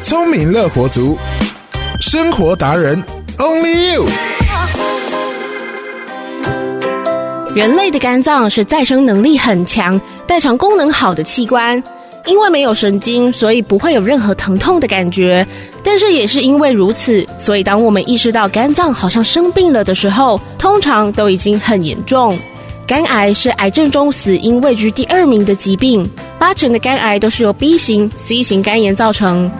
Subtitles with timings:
[0.00, 1.16] 聪明乐活族，
[2.00, 3.00] 生活达人
[3.38, 4.06] ，Only You。
[7.54, 11.82] 人类的肝脏是再生能力很强、代偿功能好的器官。
[12.26, 15.46] 因为没有神经，所以不会有任何疼痛的感觉。
[15.82, 22.36] 但是也是因为如此，所以当我们意识到肝脏好像生病了的时候，通常都已经很严重。
[22.86, 26.08] 肝癌是癌症中死因位居第二名的疾病，
[26.38, 29.50] 八成的肝癌都是由 B 型、C 型肝炎造成。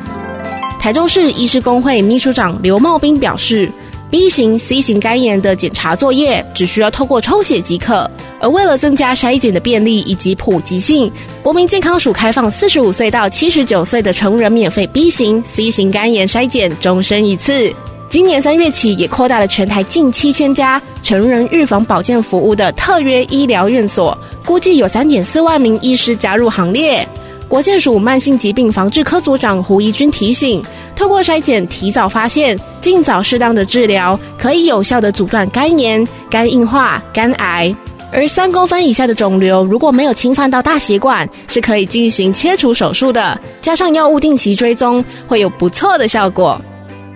[0.78, 3.70] 台中市医师工会秘书长刘茂斌表示。
[4.10, 11.10] B 型、C 型肝炎的检查作业只需要透过抽血即可，而为了增加筛检的便利以及普及性，
[11.42, 17.72] 国民健康署开放四十五岁到七十九岁的成人免费 B 型、C 型肝炎筛检，终身一次。
[18.14, 27.04] 今年三月起，也扩大了全台近七千家成人预防保健服务的特约医疗院所，估计有三点四万名医师加入行列。
[27.48, 30.62] 国健署慢性疾病防治科组长胡怡君提醒。
[30.94, 37.74] 透过筛检提早发现，尽早适当的治疗，可以有效的阻断肝炎、肝硬化、肝癌。
[38.12, 43.36] 而三公分以下的肿瘤，如果没有侵犯到大血管，是可以进行切除手术的。
[43.60, 46.56] 加上药物定期追踪，会有不错的效果。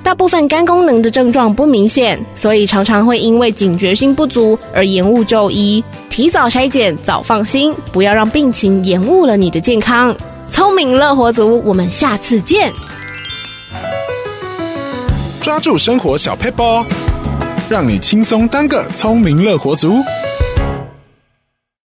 [0.09, 5.85] 大部分肝功能的症状不明显，所以常常会因为警觉性不足而延误就医。
[6.09, 10.17] 提早筛检，早放心，不要让病情延误了你的健康。
[10.49, 12.73] 聪明乐活族，我们下次见。
[15.43, 16.63] 抓住生活小撇步，
[17.69, 20.03] 让你轻松当个聪明乐活族。